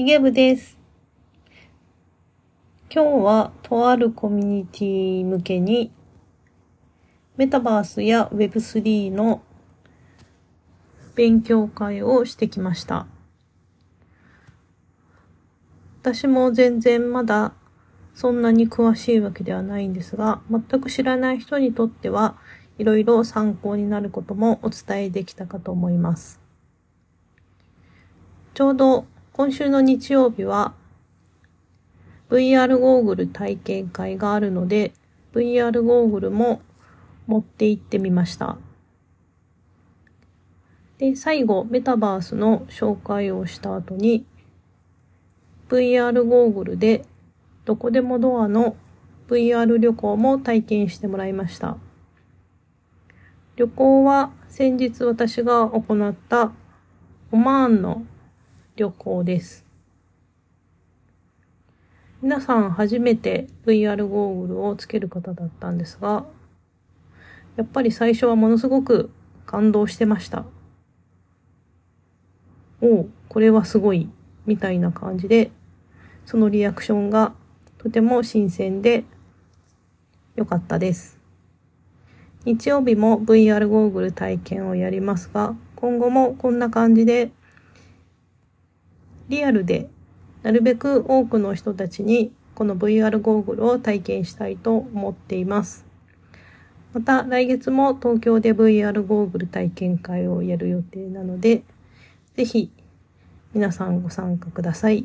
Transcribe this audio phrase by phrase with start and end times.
[0.00, 0.78] ヒゲ部です。
[2.90, 5.92] 今日はとあるコミュニティ向けに
[7.36, 9.42] メタバースや Web3 の
[11.14, 13.08] 勉強会をしてきました。
[16.00, 17.52] 私も全然まだ
[18.14, 22.38] そんなに詳しいわけではないんですが、全く知らない人にとっては
[22.78, 26.40] いろいろ参考になることもお伝えできたかと思います。
[28.54, 29.04] ちょうど
[29.40, 30.74] 今週の日曜日は
[32.28, 34.92] VR ゴーグル体験会があるので
[35.32, 36.60] VR ゴーグルも
[37.26, 38.58] 持って行ってみました。
[40.98, 44.26] で、最後メタバースの紹介をした後に
[45.70, 47.06] VR ゴーグルで
[47.64, 48.76] どこでもドアの
[49.28, 51.78] VR 旅行も体験してもらいました。
[53.56, 56.52] 旅行は先日私が行った
[57.32, 58.04] オマーンの
[58.76, 59.64] 旅行です。
[62.22, 66.26] 皆さん初めて VR ゴーグルをつける方だったんですが、
[67.56, 69.10] やっぱり最初はものすごく
[69.46, 70.44] 感動してました。
[72.80, 74.08] おう、これはすごい、
[74.46, 75.50] みたいな感じで、
[76.26, 77.34] そのリアクションが
[77.78, 79.04] とても新鮮で
[80.36, 81.18] 良かったです。
[82.44, 87.32] 日曜日も VR ゴーグル体験をやりますが、今後もこんな感じで
[89.30, 89.88] リアルで
[90.42, 95.86] なるべく多くの人たちにこの VR ゴーグルを体験したいと思っています。
[96.92, 101.62] また来月も東京で VR ゴーグル体験会をやる予定なので、
[102.36, 102.72] ぜひ
[103.54, 105.04] 皆さんご参加ください。